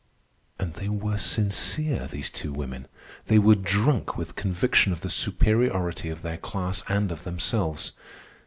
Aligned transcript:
And 0.57 0.73
they 0.73 0.89
were 0.89 1.19
sincere, 1.19 2.07
these 2.07 2.31
two 2.31 2.51
women. 2.51 2.87
They 3.27 3.37
were 3.37 3.53
drunk 3.53 4.17
with 4.17 4.35
conviction 4.35 4.91
of 4.91 5.01
the 5.01 5.11
superiority 5.11 6.09
of 6.09 6.23
their 6.23 6.37
class 6.37 6.83
and 6.89 7.11
of 7.11 7.23
themselves. 7.23 7.93